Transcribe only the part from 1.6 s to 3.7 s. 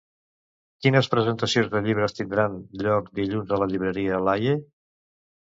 de llibres tindran lloc dilluns a la